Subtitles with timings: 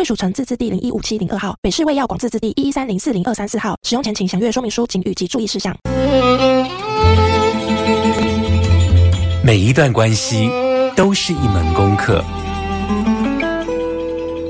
[0.00, 3.76] 贵属城自治地零一五七零二号，北市卫药广自治地一一三零四零二三四号。
[3.82, 5.76] 使用前请详阅说明书、请语及注意事项。
[9.44, 10.50] 每一段关系
[10.96, 12.24] 都是一门功课，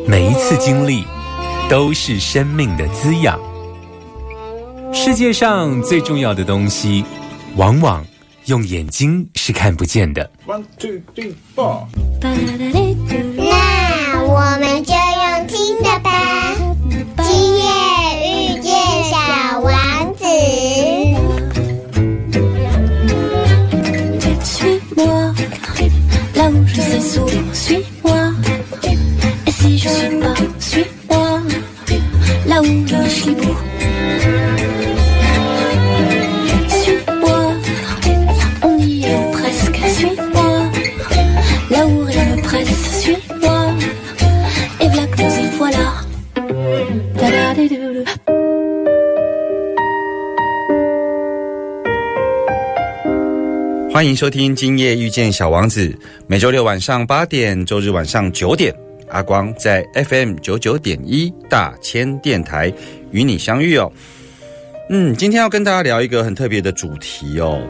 [0.07, 1.03] 每一次经历
[1.69, 3.37] 都是生命的滋养。
[4.93, 7.05] 世界上最重要的东西，
[7.57, 8.07] 往往
[8.45, 10.31] 用眼睛是看不见的。
[10.47, 11.87] One two three four。
[12.23, 14.95] 那我们就。
[17.31, 17.70] 今夜
[54.21, 55.89] 收听《今夜遇见小王子》，
[56.27, 58.71] 每周六晚上八点，周日晚上九点，
[59.09, 62.71] 阿光在 FM 九九点一大千电台
[63.13, 63.91] 与你相遇哦。
[64.91, 67.63] 嗯，今天要跟大家聊一个很特别的主题哦。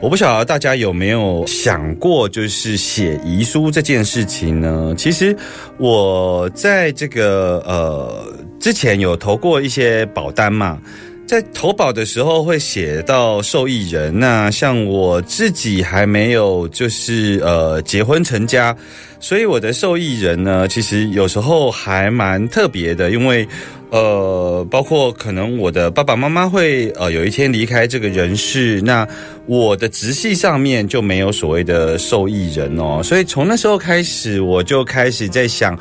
[0.00, 4.94] 我不晓得大家有没有想过，就是写遗书这件事情呢？
[4.96, 5.36] 其实
[5.76, 10.80] 我在这个呃之前有投过一些保单嘛。
[11.28, 18.74] 在投保的时候会写到受益人，那像我自己还没有就是呃结婚成家，
[19.20, 23.46] 所以我的受益人呢，其实有时候还蛮特别的，因为
[23.90, 29.06] 呃包括可能我的爸爸妈妈会呃有一天离开这个人世，那
[29.44, 35.78] 我的直系上面就没有所谓的受益人哦，所以从那时候开始我就开始在想，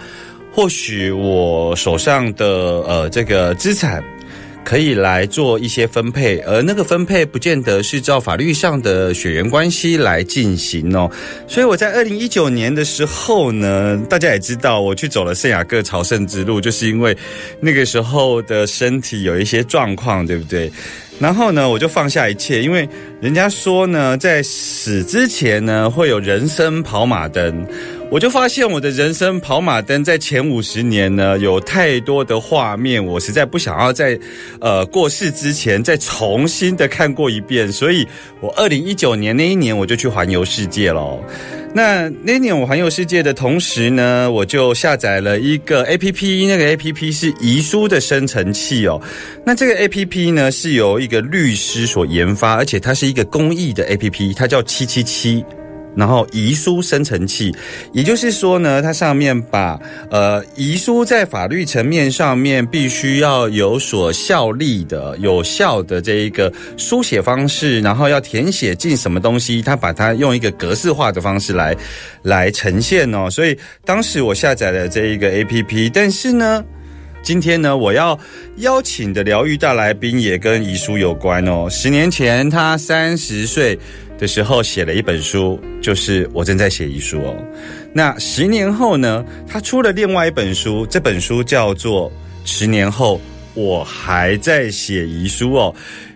[0.52, 2.46] 或许我手上的
[2.86, 4.04] 呃这个资产。
[4.68, 11.10] 可以来做一些分配，而那个分配不见得是照法律上的血缘关系来进行哦。
[11.48, 17.16] 所以我在二零一九年的时候呢，大家也知道，我去走了圣雅各朝圣之路，就是因为
[17.62, 20.70] 那个时候的身体有一些状况，对不对？
[21.18, 22.88] 然后呢，我就放下一切，因为
[23.22, 27.66] 人家说呢，在死之前呢，会有人生跑马灯。
[28.10, 34.18] 我就发现我的人生跑马灯在前五十年呢，有太多的画面，我实在不想要在
[34.62, 38.08] 呃过世之前再重新的看过一遍，所以
[38.40, 41.22] 我二零一九年那一年我就去环游世界喽。
[41.74, 49.00] 那那年我环游世界的同时呢，我就下载了一个 A P P，那个 A P P 是遗书的生成器哦。
[49.46, 55.44] 那这个 A P P 呢是由一个律师所研发，而且它是一个公益的 A P P，它叫七七七。
[55.98, 57.52] 然后遗书生成器，
[57.92, 59.80] 也就是说呢，它上面把
[60.12, 71.76] 呃遗书在法律层面上面必须要有所效力的、有效的这一个书写方式，然后要填写进什么东西，它把它用一个格式化的方式来
[72.22, 73.28] 来呈现哦。
[73.30, 76.64] 所以当时我下载了这一个 A P P，但是呢。
[77.24, 78.18] 今天呢，我要
[78.58, 81.68] 邀请的疗愈大来宾也跟遗书有关哦。
[81.70, 83.78] 十年前，他三十岁
[84.18, 87.36] 的时候写了一本书，就是我正在写遗书哦。
[87.94, 92.12] 那十年后呢，他出了另外一本书，这本书叫做
[92.46, 93.20] 《十年后
[93.54, 95.74] 我还在写遗书》哦。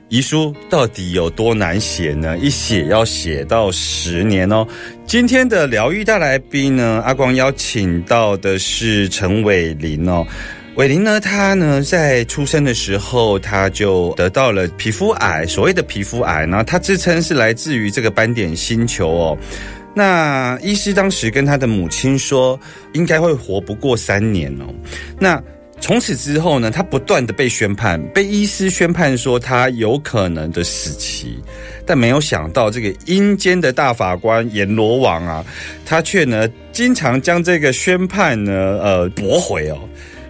[0.09, 2.37] 遗书到底有多难写呢？
[2.37, 4.67] 一写要写到十年哦。
[5.05, 10.27] 今天的疗愈大来宾呢，阿光邀请到的是陈伟林哦。
[10.75, 19.37] 伟林呢，他呢在出生的时候，他就得到了皮肤癌，所谓的皮肤癌呢，他自称是来自于这个斑点星球哦。
[19.93, 22.57] 那医师当时跟他的母亲说，
[22.93, 24.73] 应该会活不过三年哦。
[25.19, 25.43] 那
[25.81, 31.37] 从此之后呢，他不断的被宣判，被医师宣判说他有可能的死期，
[31.85, 35.45] 但没有想到这个阴间的大法官阎罗王啊，
[35.85, 39.77] 他却呢经常将这个宣判呢呃驳回哦。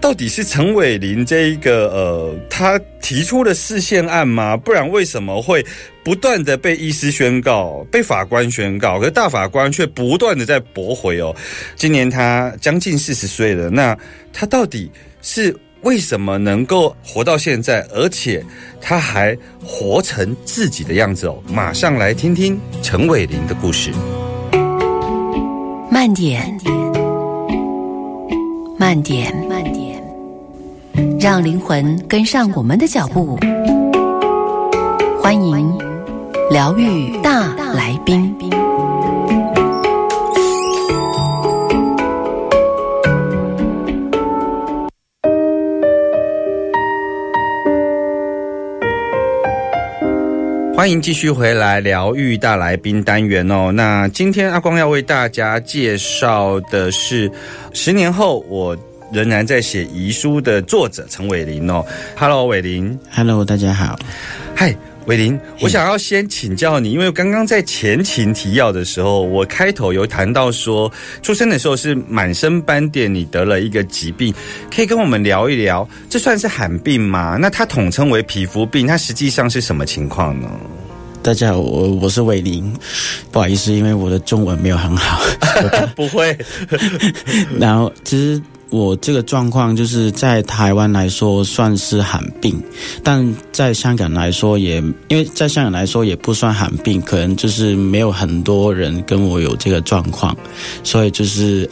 [0.01, 4.57] 到底是陈伟林这一个呃，他提出的视线案吗？
[4.57, 5.63] 不然为什么会
[6.03, 11.33] 不断的被医师宣告、被法官宣告，可是大法官却不断的在驳回哦？
[11.75, 13.95] 今年他将近四十岁了，那
[14.33, 18.44] 他到底是为什么能够活到现在，而且
[18.81, 21.38] 他还活成自己的样子哦？
[21.48, 23.92] 马上来听听陈伟林的故事。
[25.92, 26.42] 慢点，
[28.80, 29.81] 慢点，慢点，
[31.22, 33.38] 让灵魂跟上我们的脚步。
[35.22, 35.78] 欢迎
[36.50, 38.36] 疗愈大来宾。
[50.76, 53.72] 欢迎继续回来疗愈大来宾单元哦。
[53.72, 57.32] 那今天阿光要为大家介绍的是
[57.72, 58.76] 十年后我
[59.12, 61.84] 仍然在写遗书的作者陈伟林哦。
[62.18, 62.98] Hello，伟林。
[63.12, 64.00] Hello，大家好。
[64.56, 64.74] 嗨，
[65.06, 70.90] 伟林，我想要先请教你，因为刚刚在前情提要的时候，我开头有谈到说，
[71.22, 74.34] 出生的时候是满身斑点，你得了一个疾病，
[74.74, 77.38] 可以跟我们聊一聊，这算是罕病吗？
[77.40, 80.50] 那它统称为皮肤病，它实际上是什么情况呢？
[81.24, 82.74] 大家好，我我是伟林，
[83.31, 85.22] 不好意思，因为我的中文没有很好。
[85.96, 86.36] 不会，
[87.60, 88.42] 然后其实
[88.72, 92.58] 我这个状况就是在台湾来说算是罕病，
[93.04, 94.78] 但在香港来说也，
[95.10, 100.36] 因为在香港来说也不算罕病，可能就是没有很多人跟我有这个状况，
[100.86, 101.70] 所以就是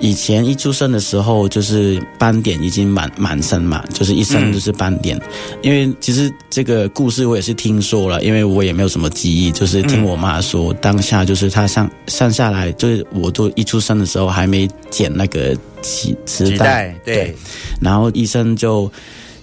[0.00, 5.20] 以前一出生的时候就是斑点已经满满身嘛，就是一身都是斑点。
[5.62, 17.32] 因为其实这个故事我也是听说了，因为我也没有什么记忆，就是听我妈说，当下就是她上上下来，就是我都一出生的时候还没剪那个脐脐脐带对
[17.80, 18.90] 然后医生就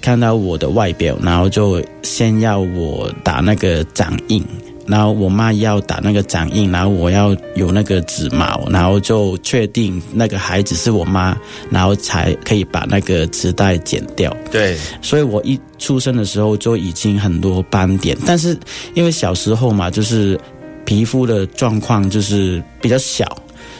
[0.02, 4.44] 看到我的外表，然后就先要我打那个掌印。
[4.88, 11.38] 然后我妈要打那个掌印，然后我要有那个指毛，然后就确定那个孩子是我妈，
[11.70, 14.36] 然后才可以把那个脐带剪掉。
[14.52, 18.58] 对，所以我一出生的时候就已经很多斑点，但是
[18.96, 20.38] 因为小时候嘛，就是
[20.84, 23.26] 皮肤的状况就是比较小，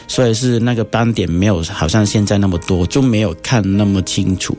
[0.06, 4.56] 所以是那个斑点没有好像现在那么多，就没有看那么清楚。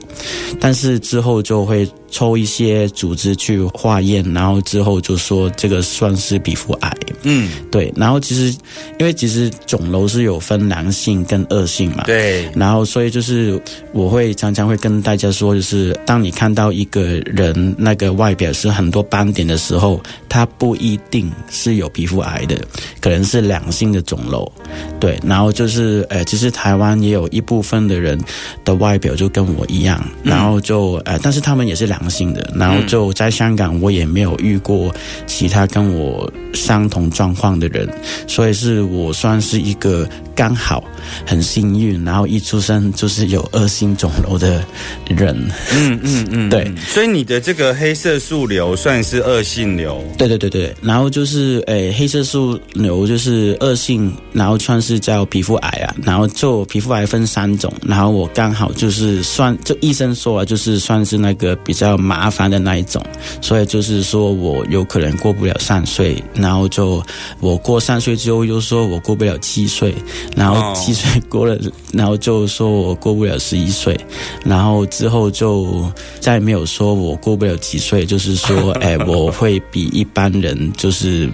[0.60, 6.94] 但是之后就会抽一些组织去化验，然后之后就说这个算是皮肤癌。
[7.24, 8.56] 嗯，对，然后其实
[9.00, 13.60] 因为其实肿瘤是有分良性跟恶性嘛，对，然后，所以就是
[13.94, 20.00] 我会常常会跟大家说，就是当你看到一个人那个外表是很多斑点的时候，
[20.30, 22.60] 他不一定是有皮肤癌的，
[23.02, 24.52] 可能是良性的肿瘤。
[25.00, 28.20] 对，然后就是呃，其实台湾也有一部分的人
[28.64, 34.94] 的外表就跟我一样，然后就呃，但是他们也是良性的，然后就在香港我也没有遇过
[35.26, 37.90] 其他跟我相同状况的人，
[38.28, 40.84] 所以是我算是一个刚好
[41.26, 44.64] 很幸运，然后一出生就是有恶性肿瘤的
[45.08, 45.36] 人。
[45.74, 46.72] 嗯嗯嗯，对。
[46.88, 63.04] 所以你的这个黑色素瘤算是恶性瘤，对对对对，然后就是诶，黑色素瘤就是恶性，然后算是叫皮肤癌啊，然后就皮肤癌分三种，然后我刚好就是算，就医生说啊，就是算是那个比较麻烦的那一种，
[63.42, 67.04] 所以就是说我有可能过不了三岁，然后就
[67.40, 69.96] 我过三岁之后又说我过不了七岁，
[70.36, 70.74] 然后哦。
[70.76, 71.58] 七岁过了，
[71.94, 73.98] 然后就说我过不了十一岁，
[74.44, 81.30] 然后之后就再没有说我过不了几岁，就是说， 哎，我会比一般人就是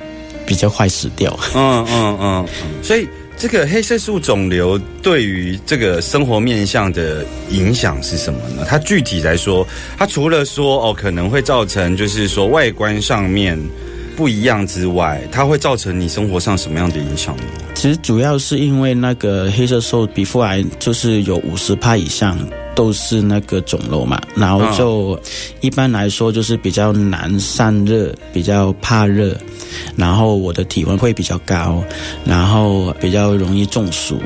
[0.46, 1.36] 比较快死掉。
[1.56, 2.46] 嗯嗯嗯，
[2.84, 3.08] 所以
[3.40, 8.66] 这个黑色素肿瘤对于这个生活面向的影响是什么呢？
[8.68, 9.66] 它具体来说，
[9.98, 13.58] 它除了说哦可能会造成就是说外观上面
[14.20, 17.44] 不一样之外，它会造成你生活上什么样的影响呢？
[17.74, 22.38] 其实主要是因为那个黑色素皮肤癌，就是有五十帕以上
[22.76, 25.18] 都是那个肿瘤嘛，然后就
[25.62, 29.34] 一般来说就是比较难散热，比较怕热，
[29.96, 31.82] 然后我的体温会比较高，
[32.26, 34.20] 然后比较容易中暑，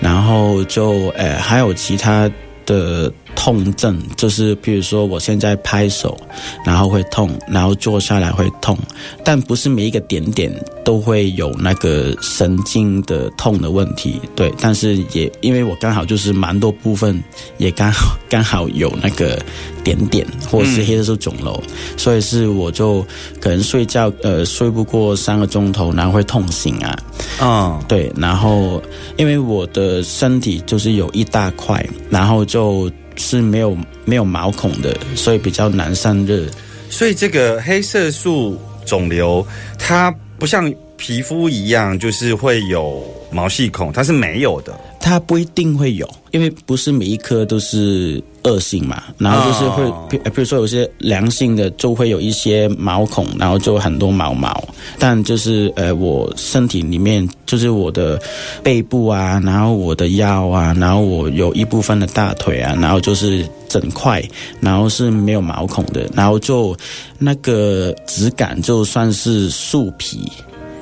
[0.00, 2.28] 然后就呃还有其他
[2.66, 6.18] 的痛症，就是比如说我现在拍手，
[6.66, 8.76] 然后会痛，然后坐下来会痛，
[9.24, 10.52] 但不是每一个点点
[10.84, 17.22] 都会有那个神经的痛的问题，对，但是也因为我刚好就是蛮多部分
[17.58, 19.40] 也刚好刚好有那个
[19.84, 21.62] 点点或者是黑色素肿瘤，
[21.96, 23.06] 所以是我就
[23.40, 26.98] 可能睡觉呃睡不过三个钟头，然后会痛醒啊，
[27.40, 28.82] 嗯，对，然后
[29.16, 36.46] 因为我的身体就是有一大块，然后就是没有没有毛孔的，所以比较难散热。
[36.88, 39.46] 所以这个黑色素肿瘤，
[39.78, 44.72] 它不像皮肤一样，就是会有毛细孔，它是没有的。
[45.00, 49.02] 它不一定会有，因为不是每一颗都是恶性嘛。
[49.18, 54.62] 然后就是会，比如说有些良性的就会有一些毛孔，然后就很多毛毛。
[54.98, 58.20] 但就是呃，我身体里面就是我的
[58.62, 64.22] 背部啊，然后我的腰啊，然后我有一部分的大腿啊，然后就是整块，
[64.60, 66.76] 然后是没有毛孔的，然后就
[67.18, 70.30] 那个质感就算是树皮，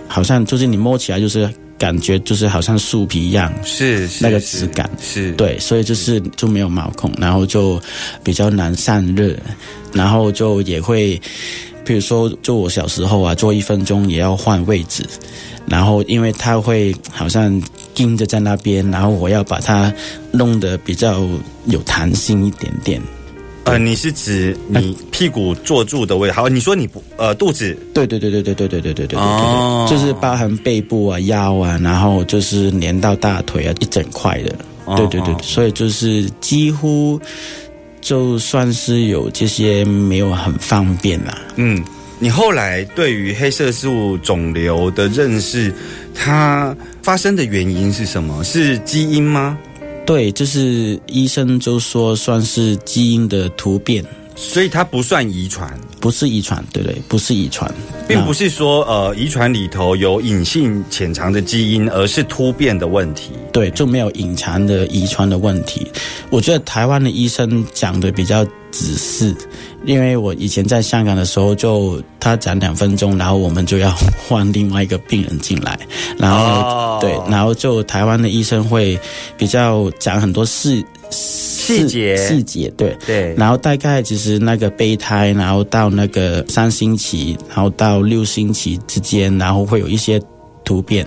[0.07, 7.80] 好像就是你摸起来就是感觉就是好像树皮一样，是是那个质感是，对，所以就是就没有毛孔，然后就
[8.25, 9.37] 比较难散热，
[9.92, 11.21] 然后就也会，
[11.85, 15.04] 比如说，就我小时候啊，做一分钟也要换位置，
[15.66, 17.62] 然后因为它会好像
[17.95, 19.92] 盯着在那边，然后我要把它
[20.33, 21.26] 弄得比较
[21.66, 23.00] 有弹性一点点。
[23.67, 26.33] 呃，你是指你屁股坐住的位置？
[26.35, 34.55] 好，你说你不呃肚子对对对对对对对对对对对对哦对，就是包含背部啊、腰啊，然后就是连到大腿啊，一整块的。
[34.85, 37.21] 哦对对对哦，所以就是几乎
[38.01, 41.37] 就算是有这些没有很方便啦。
[41.57, 41.83] 嗯，
[42.21, 45.75] 你后来对于黑色素肿瘤的认识，
[46.15, 48.45] 它发生的原因是什么？
[48.45, 49.59] 是基因吗？
[50.07, 54.05] 对，就是医生就说算是基因的突变，
[54.37, 57.69] 所以它不算遗传，不是遗传，对对，不是遗传，
[58.07, 63.33] 并不是说呃遗传里头有隐性潜藏的基因，而是突变的问题。
[63.53, 65.87] 对，就没有隐藏的遗传的问题。
[66.31, 69.35] 我觉得台湾的医生讲的比较仔细，
[69.85, 73.90] 因为我以前在香港的时候就，他讲两分钟，然后我们就要
[74.28, 75.78] 换另外一个病人进来，
[76.18, 76.99] 然后、哦。
[77.00, 78.99] 对，然后就台湾的医生会
[79.37, 82.16] 比较讲很多细细节。
[82.16, 82.97] 细节，对。
[83.06, 90.21] 对，然后大概其实那个备胎，然后到那个三星期，然后到六星期之间，然后会有一些
[90.64, 91.06] 突变，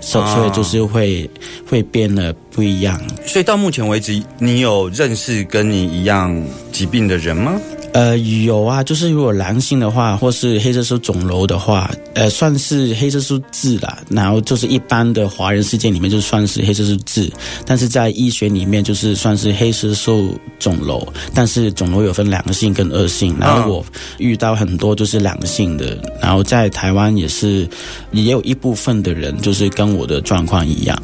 [0.00, 1.28] 所以就是会
[1.68, 2.98] 会变得不一样。
[3.26, 7.60] 所以到目前为止，你有认识跟你一样疾病的人吗？
[7.92, 13.98] 呃，有啊，就是如果良性的话，或是黑色素肿瘤的话，呃，算是黑色素痣啦。
[14.10, 17.32] 然后就是一般的华人世界里面就算是黑色素痣，
[17.64, 21.10] 但是在医学里面就是算是黑色素肿瘤。
[21.32, 23.86] 但是肿瘤有分良性跟恶性，然后我
[24.18, 27.66] 遇到很多就是良性的，然后在台湾也是
[28.12, 31.02] 也有一部分的人就是跟我的状况一样，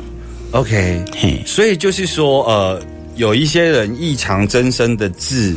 [0.53, 1.43] OK，嘿。
[1.47, 2.83] 所以就是说，呃，
[3.17, 5.57] 有一些人异常增生的痣，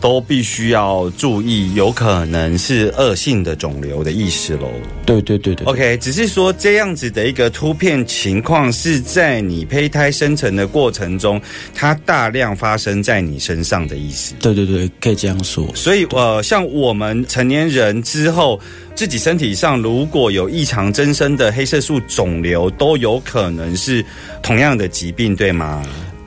[0.00, 4.70] 都必须要注意，有可能是恶性的肿瘤的意思喽。
[5.04, 11.40] 对对对对 OK，只是说这样子的一个突变情况是在你胚胎生成的过程中，
[11.74, 14.34] 它大量发生在你身上的意思。
[14.40, 15.66] 对对对，可以这样说。
[15.74, 18.60] 所以呃，像我们成年人之后，
[18.94, 24.04] 自己身体上如果有异常增生的黑色素肿瘤，都有可能是
[24.42, 25.82] 同样的疾病，对吗？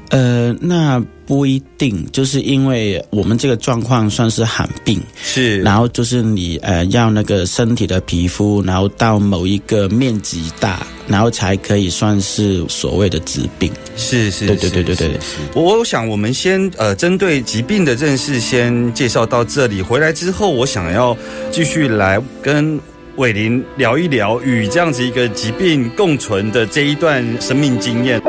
[0.09, 13.71] 呃，那不一定，就是因为我们这个状况算是罕病，是，然后就是你呃要那个身体的皮肤，然后到某一个面积大，然后才可以算是所谓的疾病。
[13.95, 15.19] 是是，对对对对对
[15.53, 21.15] 我想我们先呃针对疾病的认识先介绍到这里，回来之后我想要
[21.51, 22.79] 继续来跟。
[23.17, 28.21] 伟林聊一聊与这样子一个疾病共存的这一段生命经验。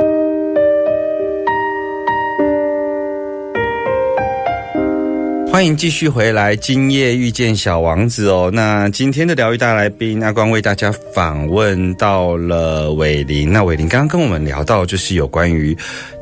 [5.51, 8.49] 欢迎继续回来，今夜遇见小王子哦。
[8.55, 13.53] 那今天的疗愈大来宾阿光为大家访问到了伟林。
[13.53, 15.77] 那伟林刚刚跟我们聊到，就是有关于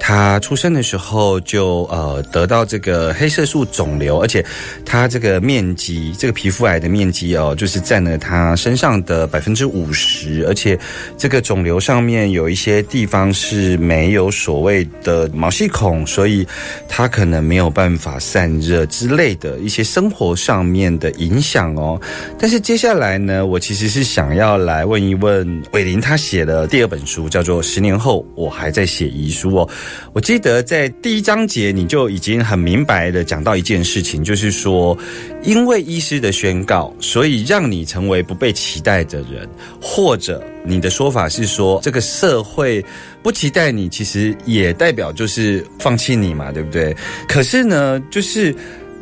[0.09, 4.43] 他出生的时候就呃得到这个黑色素肿瘤，而且
[4.83, 10.79] 他这个面积，这个皮肤癌的面积哦，就是占了他身上的百分之五十，而且
[11.19, 16.47] 这个肿瘤上面有一些地方是没有所谓的毛细孔，所以
[16.89, 22.01] 他可能没有办法散热之类的一些生活上面的影响哦。
[22.39, 29.69] 但是接下来呢，我其实是想要来问一问伟林，他写的第二本书叫做《十年后我还在写遗书》哦。
[30.13, 34.97] 我记得在第一章节你就已经很明白的讲到一件事情，就是说，
[35.43, 39.49] 因为医师的宣告，所以让你成为不被期待的人，
[39.81, 42.85] 或者你的说法是说，这个社会
[43.23, 46.97] 不期待你，其实也代表就是放弃你嘛，对不对？
[47.29, 48.55] 可是呢，就是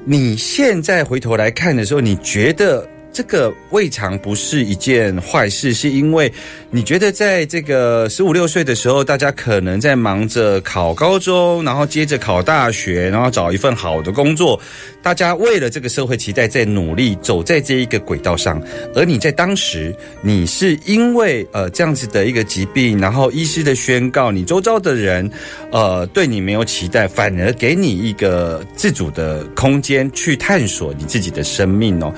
[0.04, 6.30] 你现在回头来看的时候，你觉得这个未尝不是一件坏事，是因为
[6.70, 14.60] 你觉得在这个十五六岁的时候，大家可能在忙着考高中，然后接着考大学，然后找一份好的工作，
[15.02, 18.62] 大家为了这个社会期待在努力，走在这一个轨道上。
[18.94, 25.30] 而你在当时，你是因为呃这样子的一个疾病，然后医师的宣告，你周遭的人
[25.72, 32.12] 呃对你没有期待，反而给你一个自主的空间去探索你自己的生命哦。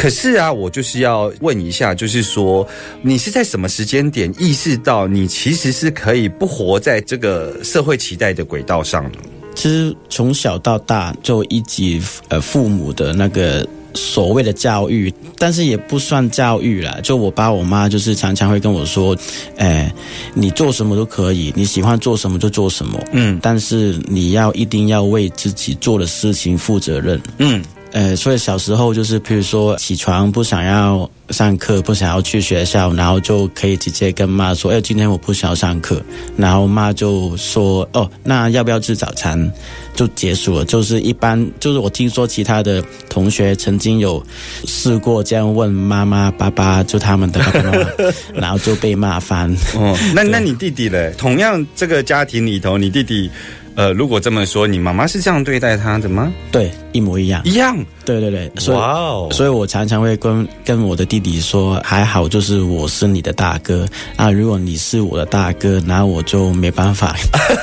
[0.00, 2.66] 可是啊，我就是要问一下，就是说，
[3.02, 9.18] 你是在什么时间点意识到你其实是可以不活在这个社会期待的轨道上呢？
[9.54, 16.98] 其实从小到大就一级呃父母的那个所谓的教育，但是也不算教育啦。
[17.02, 19.14] 就我爸我妈就是常常会跟我说，
[19.58, 19.92] 哎，
[20.32, 27.20] 你做什么都可以，你喜欢做什么就做什么，嗯但是你要一定要为自己做的事情负责任。
[27.36, 36.02] 嗯呃，所以小时候就是，譬如说起床不想要上课，不想要去学校，然后就可以直接跟妈说：“哎，今天我不想要上课。”
[36.36, 39.50] 然后妈就说：“哦，那要不要吃早餐？”
[39.94, 40.64] 就结束了。
[40.64, 44.24] 就是一般，就是我听说其他的同学曾经有
[44.66, 47.86] 试过这样问妈妈、爸爸，就他们的爸爸妈妈，
[48.34, 49.50] 然后就被骂翻。
[49.74, 51.12] 哦，那那你弟弟嘞？
[51.18, 53.30] 同样这个家庭里头，你弟弟。
[53.76, 56.30] 呃，如果这么说，你妈妈是这样对待他的吗？
[56.50, 57.40] 对，一模一样。
[57.44, 57.78] 一样，
[58.18, 63.86] 对对对，所以所以我常常会跟跟我的弟弟说，还好就是我是你的大哥。
[64.16, 67.14] 啊，如果你是我的大哥，然后我就没办法，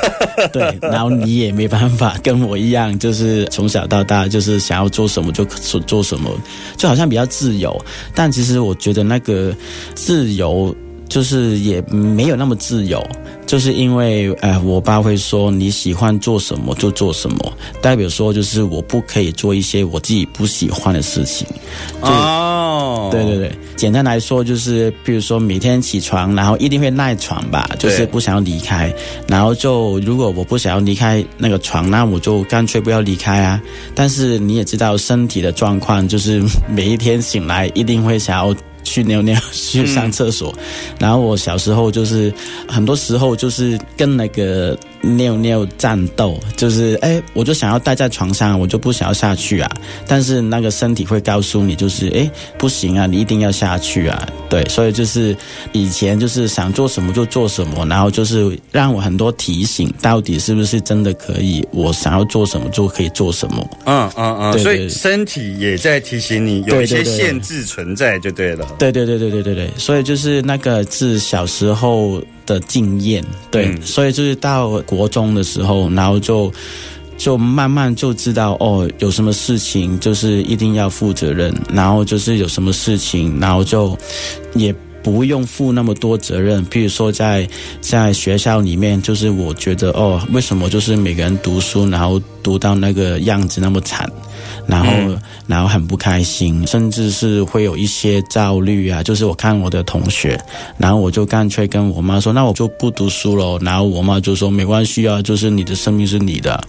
[0.53, 6.29] 对，然后你也没办法跟我一样，就是从小到大就是想要做什么就做做什么，
[6.77, 7.79] 就好像比较自由，
[8.13, 9.55] 但其实我觉得那个
[9.95, 10.75] 自由
[11.07, 13.05] 就是也没有那么自由。
[13.45, 21.47] 就是因为，呃，我爸会说你喜欢做什么就做什么，代表说就是我不可以做一些我自己不喜欢的事情。
[22.01, 28.93] 就哦，对对对，简单来说就是，比如说每天起床，然后一定会赖床吧，就是不想要离开，
[29.29, 33.61] 然后就如果我不想要离开那个床，那我就干脆不要离开啊。
[33.95, 38.53] 但是你也知道身体的状况，就是每一天醒来一定会想要。
[38.97, 40.51] 去尿尿，去上厕所，
[40.97, 42.33] 然后我小时候就是
[42.67, 44.75] 很多时候就是跟那个
[45.15, 49.71] 尿尿战斗，就是哎，我就想要待在床上，我就不想要下去啊。
[50.07, 54.27] 但是那个身体会告诉你，就是哎，不行啊，你一定要下去啊。
[54.49, 55.35] 对，所以就是
[55.71, 63.69] 以前就是想做什么就做什么，然后就是让我很多提醒，到底是不是真的可以，我想要做什么就可以做什么。
[63.85, 68.65] 嗯嗯嗯，所以身体也在提醒你有一些限制存在，就对了。
[68.79, 76.51] 对对对对对对对，所以就是那个是小时候的经验，对，嗯所以就是到国中的时候，然后就
[77.15, 83.95] 就慢慢就知道哦，有什么事情就是一定要负责任，然后就是有什么事情，然后就
[84.55, 84.73] 也。
[85.03, 87.47] 不用负那么多责任，譬如说在
[87.79, 94.11] 在学校里面，就是我觉得哦，为什么就是每个人读书，然后读到那个样子那么惨，
[94.67, 94.91] 然后、
[95.47, 99.01] 然后很不开心，甚至是会有一些焦虑啊。
[99.01, 100.39] 就是我看我的同学，
[100.77, 103.57] 然后我就干脆跟我妈说，那我就不读书了。
[103.61, 106.61] 然后我妈就说没关系啊，就是你的生命是你的。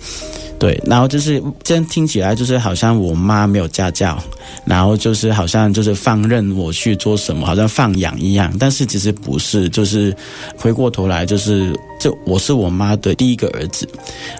[0.58, 4.20] 对，然后就是这样听起来就是好像我妈没有家教，
[4.64, 8.52] 然后就是好像就是放任我去做什么，好像放养一样。
[8.58, 10.12] 但是其实不是，就是
[10.56, 13.88] 回过头来就是，就我是我妈的第一个儿子，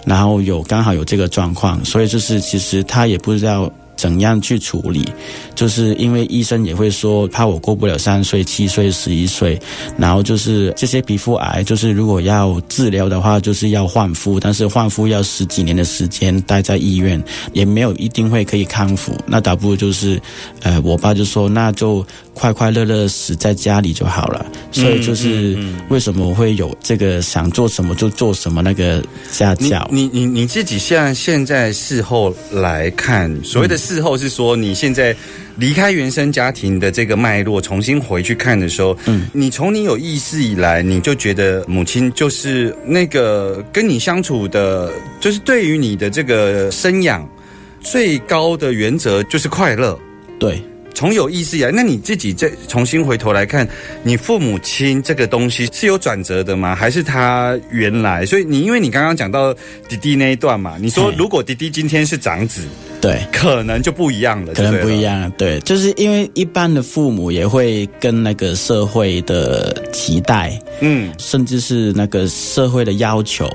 [0.05, 3.71] 然后有刚好有这个状况，所以就是其实他也不知道。
[3.99, 5.03] 怎样去处理？
[5.53, 9.59] 就是因为医生也会说，怕我过不了三岁、七岁、十一岁，
[9.97, 19.11] 然后就是这些皮肤癌，就是如果要治疗的话，就是要换肤，但是换肤要十几年的时间待在医院，也没有一定会可以康复。
[19.25, 20.17] 那倒不如就是，
[20.61, 24.45] 呃，我爸就说，那就快快乐乐死在家里就好了。
[24.71, 25.57] 所以就是
[25.89, 29.85] 为什么会有这个想做什么就做什么那个家教。
[29.91, 35.15] 你你你自己现在现在事后来看，所谓的事后是说你现在
[35.57, 47.27] 离开原生家庭的这个脉络，重新回去看的时候，嗯，你从你有意识以来，你就觉得母亲就是那个跟你相处的，就是对于你的这个生养
[47.81, 49.97] 最高的原则就是快乐。
[50.39, 50.61] 对，
[50.93, 53.67] 从有意识以来，那你自己再重新回头来看，
[54.03, 56.75] 你父母亲这个东西是有转折的吗？
[56.75, 58.25] 还是他原来？
[58.25, 59.53] 所以你因为你刚刚讲到
[59.89, 62.61] 弟弟那一段嘛，你说如果弟弟今天是长子，
[63.01, 63.19] 对。
[63.31, 65.01] 可能就不一样了，可能不一。
[65.01, 73.49] 样，对，就是因为一般的父母也会跟那个社会的期待，嗯，甚至是那个社会的要求，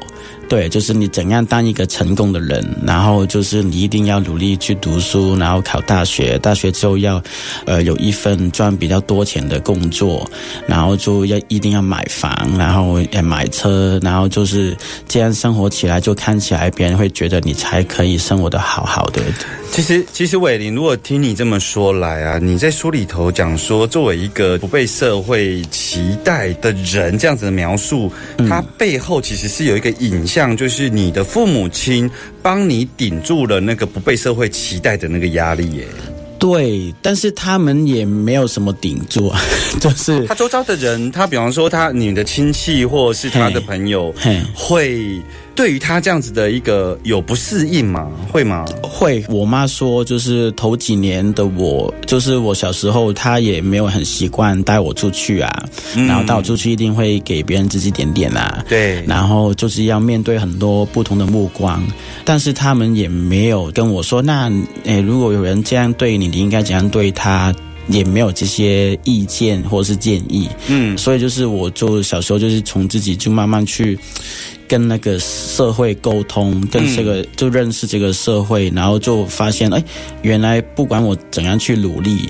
[0.49, 7.23] 对，就是你怎样当一个成功的人，然后就是你一定要努力去读书，然后考大学，大学之后要，
[7.65, 10.29] 呃，有一份赚比较多钱的工作，
[10.67, 14.77] 然后就要一定要买房，然后也买车，然后就是
[15.09, 19.23] 这样生活起来，就看起来别人会觉得你才可以生活的好好的。
[19.75, 28.09] 其实，其实伟林，如果听你这么说来啊，你在书里头讲说，作为一个不被社会期待的人，这样子的描述，
[28.49, 32.09] 它背后其实是有一个影像，就是你的父母亲
[32.41, 35.85] 帮你顶住了那个不被社会期待的那个压力耶。
[36.39, 39.41] 对，但是他们也没有什么顶住，啊，
[39.81, 44.15] 就是他周遭的人，他比方说他你的亲戚或是他的朋友，
[44.55, 45.21] 会。
[45.57, 48.11] 对于他这样子的一个有不适应吗？
[48.29, 48.65] 会吗？
[48.95, 49.25] 会。
[49.29, 55.69] 我妈说，就是头几年的我，就是我小时候，她也没有很习惯带我出去啊。
[55.95, 58.65] 然后带我出去一定会给别人指指点点啊。
[58.69, 59.03] 对。
[59.07, 61.85] 然后就是要面对很多不同的目光，
[62.25, 64.51] 但是他们也没有跟我说，那
[64.85, 67.53] 诶，如果有人这样对你，你应该怎样对他？
[67.89, 70.49] 也没有这些意见或者是建议。
[70.69, 70.97] 嗯。
[70.97, 73.99] 所以就是我就小时候就是从自己就慢慢去。
[74.69, 79.83] 跟那个社会沟通，跟这个就认识这个社会，然后就发现，哎，
[80.23, 82.29] 原来不管我怎样去努力，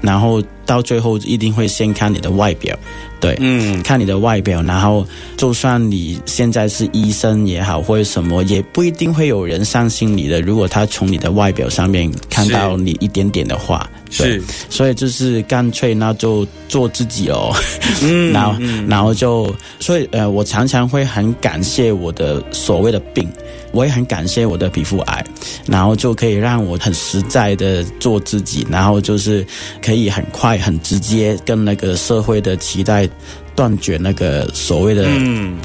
[0.00, 2.78] 然后到最后一定会先看你的外表。
[3.18, 5.06] 对，嗯，看你的外表，然后
[5.38, 10.42] 就算你现在是医生也好，或者什么，也不一定会有人相信你的。
[10.42, 17.54] 如果他从你的外表上面看到你一点点的话，是，所以就是干脆那就做自己哦。
[18.02, 23.28] 嗯， 然后，然后就，所以呃，我常常会很感谢我的所谓的病，
[23.76, 25.24] 我也很感谢我的皮肤癌，
[25.66, 29.46] 然后就可以让我很实在的做自己，然后就是
[29.82, 33.08] 可以很快、很直接跟那个社会的期待。
[33.56, 35.08] 断绝那个所谓的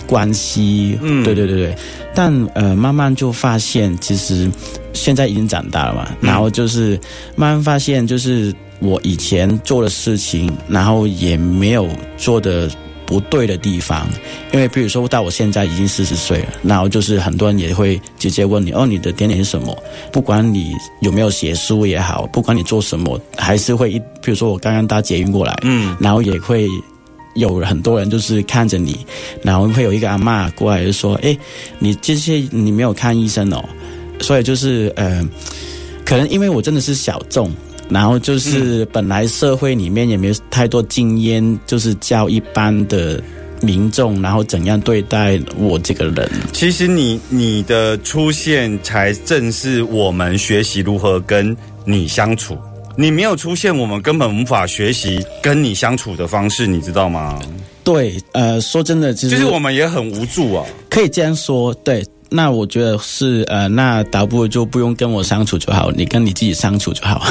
[0.08, 1.76] 关系，嗯对对对对，
[2.16, 4.50] 但呃，慢慢就发现，其实
[4.94, 6.98] 现在已经长大了嘛，然后就是
[7.36, 11.86] 慢慢发现，就是我以前做的事情，然后也没有
[12.18, 12.72] 做的
[13.12, 14.08] 不对的地方，
[14.54, 19.78] 因为比如说到我现在已经四十岁了，然后就是很多人也会直接问你，哦，你的点点是什么？
[20.14, 20.72] 不管你
[21.02, 26.66] 有没有写书也好，不管你做什么，还是会一，比如说我刚刚搭捷运过来，嗯，然后也会。
[27.36, 29.06] 有很多人就是看着你，
[29.42, 31.38] 然后会有一个阿妈过来就说：“哎，
[31.80, 33.64] 你这些你没有看医生哦。”
[34.20, 35.26] 所以就是呃，
[36.04, 37.50] 可能因为我真的是小众，
[37.92, 43.22] 然后就是本来社会里面也没有太多经验，就是教一般的
[43.62, 46.32] 民众，然后怎样对待我这个人。
[46.54, 52.58] 其实你你的出现才正是我们学习如何跟你相处。
[52.98, 57.40] 你没有出现，我们根本无法学习跟你相处的方式，你知道吗？
[57.84, 60.66] 对，呃，说真的，其实我们也很无助啊。
[60.90, 62.06] 可以这样说，对。
[62.34, 67.26] 那我觉得是，呃，那倒不如就不用跟我相处就好，你跟你自己相处就好。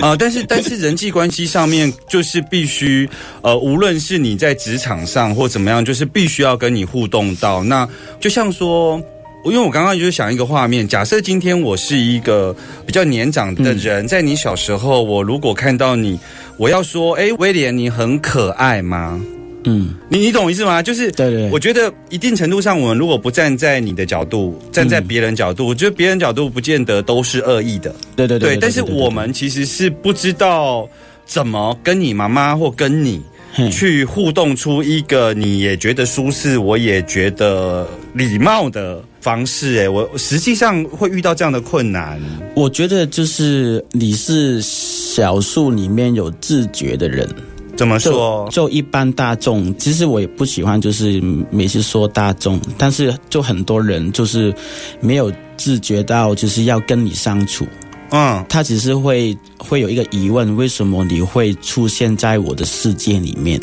[0.00, 3.08] 啊， 但是但是人际关系上面就是必须，
[3.42, 7.62] 呃，无论是你在职场上或怎么样，就是必须要跟你互动到。
[7.62, 7.88] 那
[8.20, 9.00] 就像说。
[9.44, 12.54] 因为我刚刚就是想一个画面，假设今天我是一个
[12.86, 16.16] 比较年长的人，在你小时候，我如果看到你，
[16.56, 19.20] 我要说，哎，威廉，你很可爱吗？
[19.64, 20.82] 嗯，你你懂意思吗？
[20.82, 27.94] 就是，对对，我觉得一定程度上，我们如果不站在你的角度，站在别人角度，我觉得别人角度不见得都是恶意的。
[28.16, 30.88] 对对对，但是我们其实是不知道
[31.24, 33.22] 怎么跟你妈妈或跟你。
[33.70, 39.76] 去互动出一个你也觉得舒适，我也觉得礼貌的方式。
[39.80, 42.18] 哎，我实际上会遇到这样的困难。
[42.54, 47.28] 我觉得就是你是小数里面有自觉的人。
[47.76, 48.48] 怎么说？
[48.50, 54.54] 就一般大众，其实我也不喜欢，就是每次说大众，但是就很多人就是
[55.00, 57.66] 没有自觉到，就是要跟你相处。
[58.10, 63.60] 嗯，他只是会会有一个疑问：为什么你会出现在我的世界里面？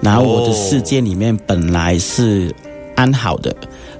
[0.00, 2.54] 然后我的世界里面本来是
[2.94, 3.54] 安好的，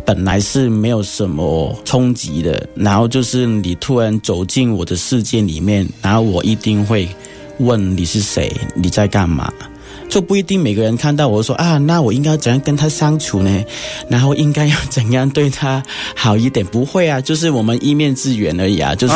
[0.05, 2.68] 本来是没有什么冲击的。
[2.74, 7.09] 然后就是你突然走进我的世界里面，然后我一定会
[7.62, 9.53] 问你是谁，你在干嘛？
[10.09, 13.64] 就不一定每个人看到我说啊，那我应该怎样跟他相处呢？
[14.09, 15.83] 然后应该要怎样对他
[16.14, 16.66] 好一点？
[16.66, 19.14] 不会啊，就是我们一面之缘而已啊，就是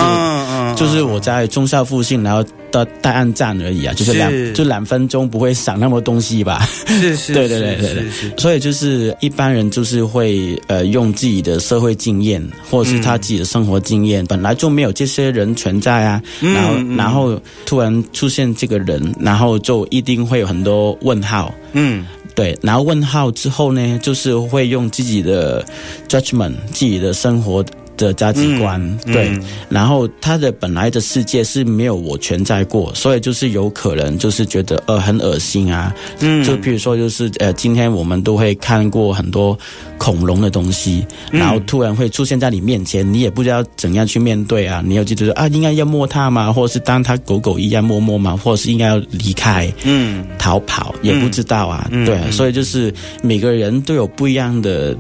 [0.75, 2.45] 就是我在中校附近，然后。
[2.85, 6.69] 的带暗站而已啊，就是两就两分钟不会想那么多东西吧？
[6.87, 8.05] 是 是，对对对对对，
[8.37, 22.05] 所以就是一般人就是会呃用自己的社会经验，或者是他自己的生活经验，本来就没有这些人存在啊，然后然后突然出现这个人，然后就一定会有很多问号，嗯。
[22.35, 25.65] 对，然后问号之后呢，就是会用自己的
[26.07, 27.65] judgment，自己的生活
[27.97, 39.59] 的价值观，嗯对，嗯然后他的本来的世界是没有我存在过，所以就是有可能就是觉得呃很恶心啊，嗯就比如说就是呃今天我们都会看过很多
[39.99, 46.53] 恐龙的东西，嗯然后突然会出现在你面前，你也不知道怎样去面对啊，你要记得啊应该要摸它吗？
[46.53, 48.37] 或者是当它狗狗一样摸摸吗？
[48.37, 49.73] 或者是应该要离开？
[49.85, 54.97] 嗯逃跑也不知道啊，嗯对，嗯所以就是每个人都有不一样的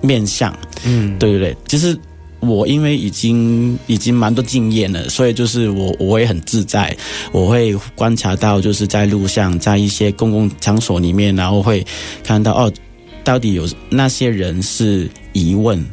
[0.00, 0.54] 面相，
[0.84, 1.56] 嗯，对不对？
[1.66, 1.96] 就是
[2.46, 6.96] 我因为已经已经蛮多经验了，所以就是我我也很自在，
[7.32, 11.84] 我会观察到就是在路上，在一些公共场所里面，然后会
[12.22, 12.72] 看到哦，
[13.24, 15.84] 到底有那些人是疑问。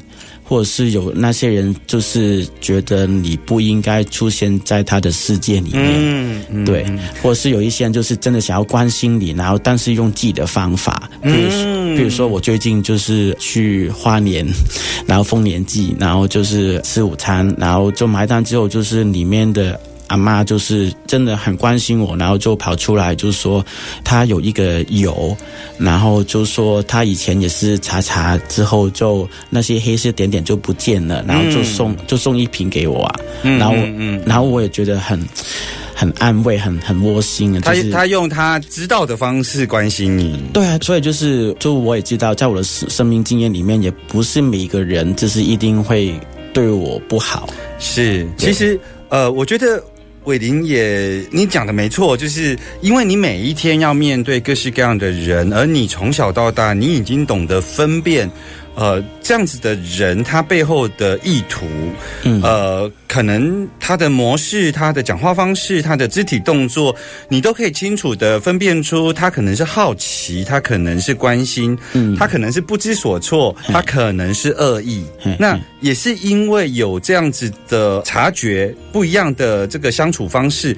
[0.53, 6.85] 或者是有那些人，就是觉得你不应该出现在他的世界里面，嗯嗯对，
[7.23, 14.45] 或者是有一些人就是真的想要关心你，然后但是用自己的方法，比如说，嗯比如说我最近就是去花莲，
[15.07, 19.79] 然后丰年祭，然后就是吃午餐，然后就埋单之后，就是里面的。
[20.07, 23.65] 阿妈就是真的很关心我，然后就跑出来，就是说
[24.03, 25.35] 她有一个油，
[25.77, 35.19] 然后就说她以前也是查查之后就那些黑色点点就不见了，然后就送、就送一瓶给我啊，嗯然后、嗯嗯然后我也觉得很
[35.95, 37.61] 很安慰，很很窝心啊。
[37.63, 46.13] 他就是他用他知道的方式关心你，对啊，所以就是就我也知道，在我的生生命经验里面，也不是每一个人就是一定会
[46.53, 47.47] 对我不好。
[47.79, 49.83] 是，其实呃，我觉得
[50.25, 58.29] 伟林也你讲的没错，就是因为你每一天要面对各式各样的人，而你从小到大，你已经懂得分辨。
[58.75, 61.65] 呃，这样子的人，他背后的意图，
[62.23, 66.95] 嗯呃，可能他的模式、他的讲话方式、他的肢体动作，
[67.29, 75.05] 你都可以清楚的分辨出，他可能是好奇，他可能是关心，嗯他可能是不知所措，他可能是恶意。
[75.37, 80.75] 那也是因为有这样子的察觉，不一样的这个相处方式。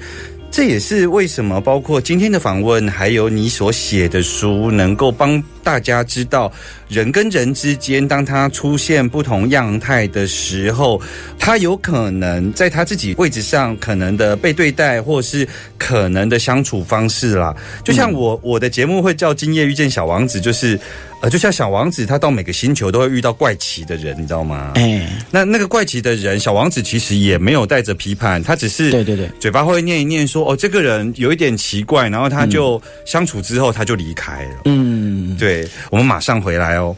[0.48, 6.50] 这也是为什么，包括今天的访问，还有你所写的书，能够帮大家知道，
[6.88, 11.00] 人跟人之间，当他出现不同样态的时候，
[11.38, 15.46] 他有可能在他自己位置上可能的被对待，或是
[15.76, 17.54] 可能的相处方式啦。
[17.82, 20.78] 就像我我的节目会叫《今夜遇见小王子》，就是
[21.20, 24.72] 呃，就像小王子他到每个星球都会遇到怪奇的人，你知道吗？
[24.76, 34.60] 哎，那那个怪奇的人，小王子其实也没有带着批判，他只是对对对，嘴巴会念一念说，哦，这个人有一点奇怪，然后他就相处之后他就离开了。
[34.66, 34.95] 嗯，
[35.38, 36.96] 对，我们马上回来哦。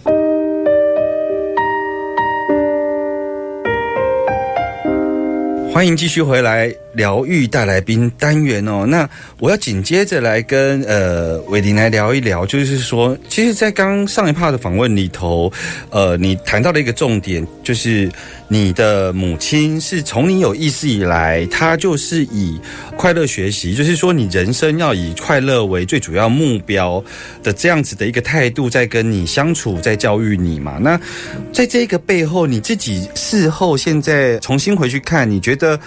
[5.73, 8.85] 欢迎继续回来疗愈大来宾单元哦。
[8.87, 15.53] 那我要紧接着来跟呃伟林来聊一聊，就是说，其实，在刚上一趴的访问里头，
[15.91, 18.11] 呃，你谈到了一个重点，就是
[18.49, 22.59] 你的母亲是从你有意识以来，她就是以
[22.97, 27.03] 快乐学习，就是说你人生要以快乐为最主要目标
[27.43, 30.79] 的这样子的一个态度，在跟你相处，在教育你嘛。
[30.81, 30.99] 那
[31.53, 35.79] 在这个背后，你自己事后现在重新回去看，你觉得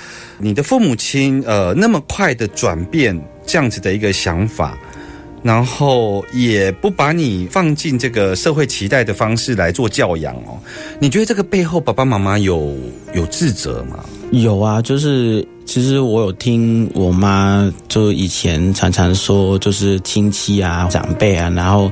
[0.42, 4.78] 你的父母亲呃那么快的转变这样子的一个想法，
[5.44, 10.60] 然后也不把你放进这个社会期待的方式来做教养哦，
[11.00, 12.76] 你觉得这个背后爸爸妈妈有
[13.14, 14.04] 有自责吗？
[14.32, 21.90] 有啊，就是其实我有听我妈就以前常常说，就是亲戚啊、长辈啊，然后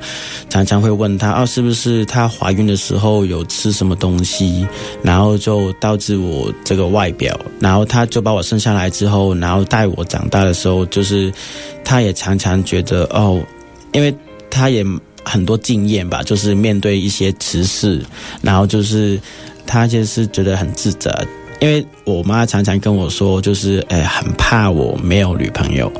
[0.49, 4.67] 常常会问她，哦，是不是她怀孕的时候有吃什么东西，
[5.01, 11.31] 然后就导致我这个外表，然后她就把我生下来之后，然后带我长大的时候，就是
[11.81, 13.41] 她也常常觉得哦，
[13.93, 14.13] 因为
[14.49, 14.83] 她也
[15.23, 18.01] 很多经验吧，就是面对一些歧视，
[18.41, 19.17] 然后就是
[19.65, 21.17] 她就是觉得很自责。
[21.59, 25.91] 因为我妈常常跟我说，就是呃很怕我没有女朋友。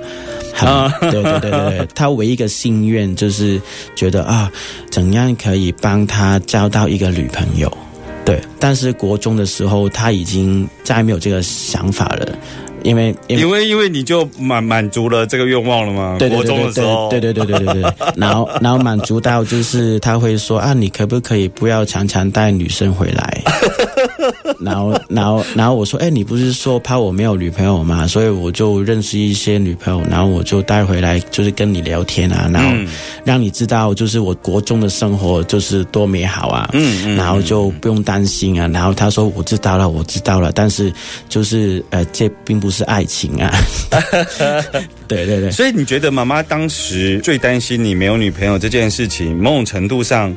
[0.60, 3.62] 啊对对对对对，她唯一一个心愿就是
[3.96, 4.52] 觉得啊，
[4.92, 7.72] 怎样可以帮她交到一个女朋友。
[8.26, 12.28] 对，但是国中的时候，她已经再没有这个想法了，
[12.84, 16.18] 因为因为因为你就满满足了这个愿望了吗？
[16.20, 23.42] 对对国对对对中的时候，对对对对对对，然后然后满足到就是他会说啊，你可不可以不要常常带女生回来？
[24.60, 28.08] 然后，然后，然后我说，哎，你不是说怕我没有女朋友吗？
[28.08, 32.76] 所以我就认识一些女朋友，然后我就带回来，就是跟你聊天啊，然后
[33.24, 38.68] 让你知道，就是我国中的生活就是多美好啊，嗯嗯然后就不用担心啊。
[38.68, 40.92] 然后他说，我知道了，我知道了，但是
[41.28, 43.52] 就是呃，这并不是爱情啊。
[45.08, 50.34] 对对对，所以你觉得妈妈当时最担心你没有女朋友这件事情，某种程度上，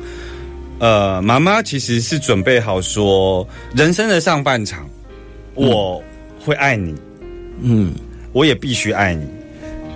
[0.79, 4.89] 呃，妈妈其实是准备好说，人生的上半场，
[5.53, 6.03] 我
[6.39, 6.93] 会爱你，
[7.61, 7.93] 嗯，
[8.33, 9.25] 我也必须爱你。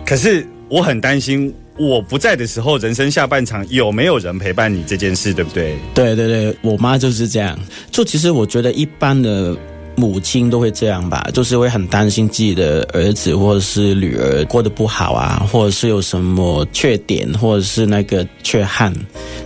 [0.05, 5.75] 可是我很担心，我不在的时候，人生下半场有没有人陪伴你这件事，对不对？
[5.93, 7.59] 对对对，我妈就是这样。
[7.91, 9.57] 就其实我觉得一般的
[9.99, 18.93] 母亲都会这样吧，就是会很担心自己的儿子或者是女儿过得不好啊，或者是有什么缺点，或者是那个缺憾。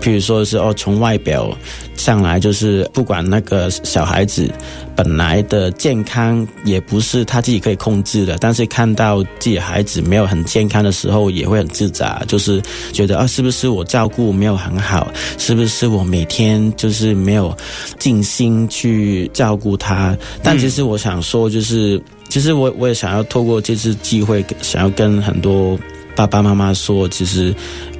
[0.01, 1.55] 譬如说是哦，从外表
[1.95, 4.51] 上来就是不管那个小孩子
[4.95, 12.61] 本来的健康也不是他自己可以控制的，但是看到自己孩子没有很健康的时候，也会很自责，就是
[12.91, 15.07] 觉得啊，是不是我照顾没有很好？
[15.37, 17.55] 是不是我每天就是没有
[17.99, 20.17] 尽心去照顾他？
[20.43, 25.77] 但其实我想说，就是其实我我也想要透过这次机会，想要跟很多
[26.15, 27.53] 爸爸妈妈说，其实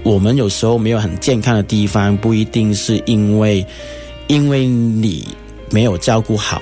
[0.04, 3.66] 我们有时候没有很健康的地方，不一定是因为
[4.28, 5.28] 因为你
[5.70, 6.62] 没有照顾好。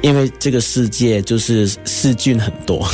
[0.00, 2.86] 因为这个世界就是细菌很多，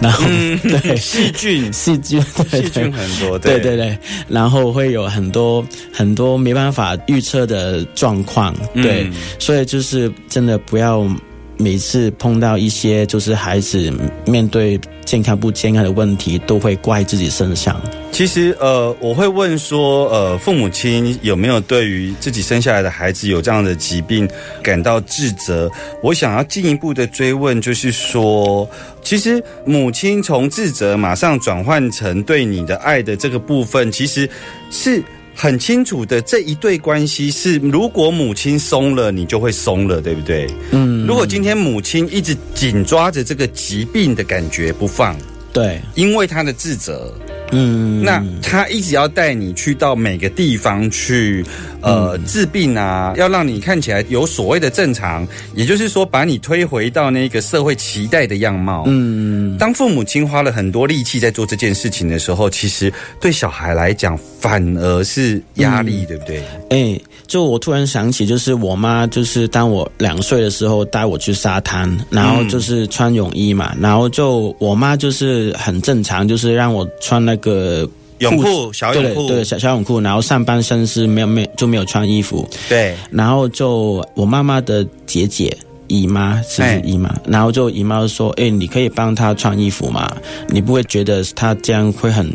[0.00, 0.24] 然后、
[0.62, 3.98] 对 细菌，细菌对细菌很多，对对对，
[4.28, 11.04] 然后会有很多很多没办法预测的状况，对，嗯所以就是真的不要
[11.56, 13.92] 每次碰到一些就是孩子
[14.26, 17.80] 面对健康不健康的问题，都会怪自己身上。
[18.10, 24.28] 其实，呃，我会问说，呃，父母亲有没有对于自己生下来的孩子有这样的疾病
[24.62, 25.70] 感到自责？
[26.02, 28.68] 我想要进一步的追问，就是说，
[29.02, 34.28] 其实母亲从自责马上转换成对你的爱的这个部分，其实
[34.70, 35.02] 是
[35.34, 36.20] 很清楚的。
[36.20, 40.46] 这一对关系是，如果母亲松了，你就会松了，对不对？
[40.72, 45.16] 嗯，如果今天母亲一直紧抓着这个疾病的感觉不放，
[45.52, 47.12] 对，因为她的自责。
[47.54, 51.44] 嗯，那他一直要带你去到每个地方去，
[51.82, 58.84] 呃，治病啊，要让你看起来有所谓的正常，也就是说，把你推回到那个社会期待的样貌。
[58.86, 66.42] 嗯，当父母亲花了很多力气在做这件事情的时候，其实对小孩来讲反而是压力，对不对？
[66.70, 66.98] 哎，
[67.32, 85.56] 就我突然想起，就是我妈，就是当我两岁的时候带我去沙滩，然后就是穿泳衣嘛，然后就我妈就是很正常，就是让我穿那个泳裤裤小泳裤对对小小泳裤，然后上半身是没有没就没有穿衣服，对，然后就我妈妈的姐姐。
[85.92, 87.14] 姨妈是姨妈？
[87.26, 90.10] 然后就姨妈就说：“哎、你可以帮她穿衣服吗？
[90.48, 92.26] 你不会觉得她这样会很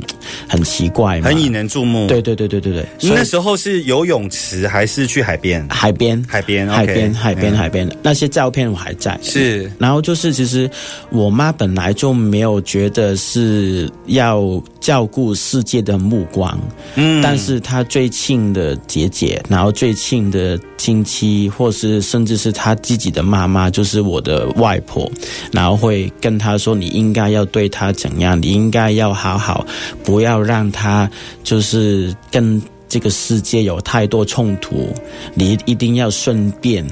[0.47, 2.05] 很奇怪吗？”很引人注目。
[2.07, 2.85] 对对对对对对。
[2.99, 5.65] 所以那时候是游泳池还是去海边？
[5.69, 9.19] 海边，海边海边，海边，嗯海边，那些照片我还在。
[9.23, 10.69] 是然后就是，其实
[11.09, 16.59] 我妈本来就没有觉得是要照顾世界的目光，
[16.95, 25.09] 嗯但是她最亲的姐姐，然后最亲的亲戚，或是甚至是她自己的妈妈，就是我的外婆，
[25.51, 28.39] 然后会跟她说：“你应该要对她怎样？
[28.41, 29.65] 你应该要好好，
[30.03, 31.09] 不要让她
[31.43, 34.93] 就是跟这个世界有太多冲突，
[35.33, 36.85] 你一定要顺便。”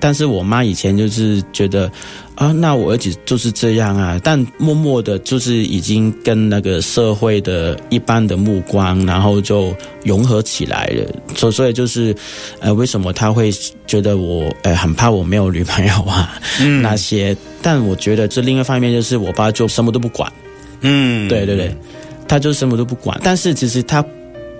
[0.00, 1.90] 但是我妈以前就是觉得
[2.34, 11.06] 啊，那我儿子就是这样啊，但默默的，就是已经跟那个社会的一般的目光，然后就融合起来了。
[11.36, 12.16] 所所以就是，
[12.60, 13.52] 呃，为什么他会
[13.86, 17.36] 觉得我呃很怕我没有女朋友啊、嗯那些？
[17.60, 20.32] 但我觉得这另一方面就是我爸就什么都不管，
[20.80, 21.76] 嗯对对对，
[22.26, 23.20] 他就什么都不管。
[23.22, 24.02] 但是其实他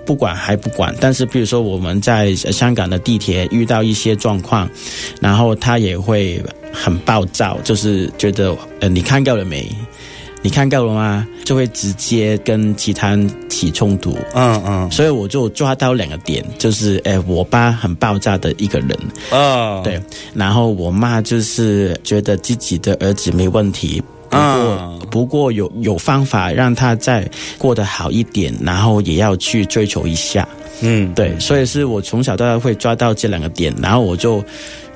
[0.05, 4.69] 不管还不管，但是比如说我们在呃香港的地铁遇到一些状况，
[5.19, 9.67] 然后他也会很暴躁，就是觉得呃你看够了没？
[10.43, 11.27] 你看够了吗？
[11.45, 14.17] 就会直接跟其他人起冲突。
[14.33, 18.89] 嗯嗯所以我就抓到两个点，就是诶，我爸很爆炸的一个人，
[19.29, 20.01] 哦，对，
[20.33, 30.47] 然后我妈就是觉得自己的儿子没问题，不过、嗯不过有有方法让他再过得好一点，然后也要去追求一下。
[30.81, 34.41] 嗯，对，所以是我从小到大会抓到这两个点，然后我就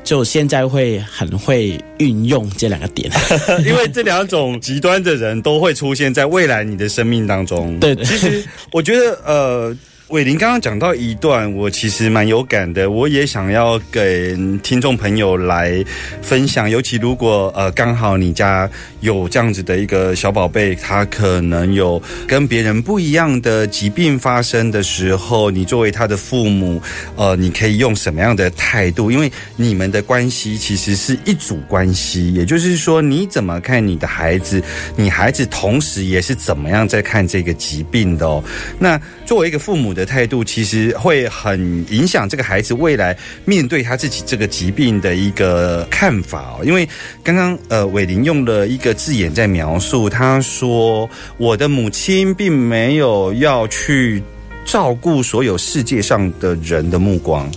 [0.05, 3.11] 就现在会很会运用这两个点。
[3.67, 7.77] 因为这两种极端的人都会出现在未来你的生命当中。
[7.81, 9.75] 对对其实我觉得呃。
[10.09, 15.83] 伟林刚刚讲到一段，我其实蛮有感的，我也想要给听众朋友来
[16.21, 16.69] 分享。
[16.69, 26.79] 尤其如果呃刚好你家有这样子的一个小宝贝，他可能有跟别人不一样的疾病发生的时候，你作为他的父母，
[27.15, 29.09] 呃，你可以用什么样的态度？
[29.09, 34.61] 因为你们的关系其实是一组关系，也就是说，你怎么看你的孩子，
[34.95, 38.43] 你孩子同时也是怎么样在看这个疾病的哦。
[38.77, 46.65] 那作为一个父母的态度，其实会很影响这个孩子未来面对他自己这个疾病的一个看法哦。
[46.65, 46.87] 因为
[47.23, 54.21] 刚刚呃伟林用了一个字眼在描述，他说我的母亲并没有要去
[54.65, 57.49] 照顾所有世界上的人的目光，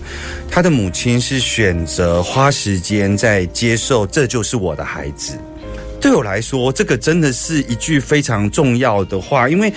[0.49, 5.37] 他的母亲是选择花时间在接受，这就是我的孩子。
[6.01, 9.73] 对我来说，这个真的是一句非常重要的话，因为。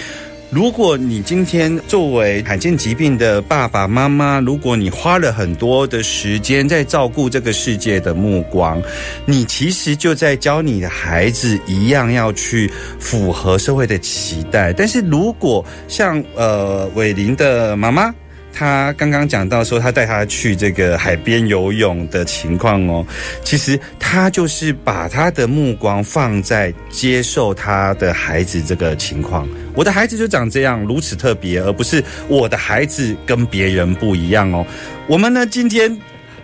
[0.52, 8.82] 如果你今天作为罕见疾病的爸爸妈妈，如果你花了很多的时间在照顾这个世界的目光，
[9.26, 14.74] 你其实就在教你的孩子一样要去符合社会的期待。
[14.74, 18.14] 但是如果像呃伟林的妈妈，
[18.52, 23.06] 他刚刚讲到说，他带他去这个海边游泳的情况哦，
[23.46, 29.48] 其实他就是把他的目光放在接受他的孩子这个情况。
[29.74, 34.66] 我的孩子就长这样，如此特别，而不是我的孩子跟别人不一样哦。
[35.08, 35.98] 我们呢，今天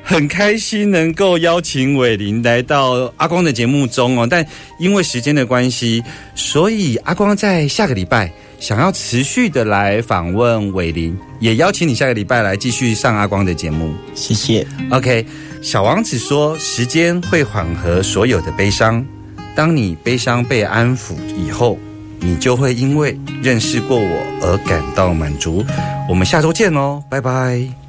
[0.04, 4.46] 很开心能够邀请伟林来到阿光的节目中哦，但
[4.80, 6.04] 因为时间的关系，
[6.36, 8.32] 所以阿光在下个礼拜。
[8.60, 13.94] 想要持续的来访问伟林，也邀请你下个礼拜来继续上阿光的节目。
[14.16, 14.66] 谢谢。
[14.90, 15.24] OK，
[15.62, 19.06] 小王子说：“时间会缓和所有的悲伤，
[19.56, 21.78] 当你悲伤被安抚以后，
[22.20, 25.66] 你就会因为认识过我而感到满足。”
[26.10, 27.87] 我们下周见哦，拜拜。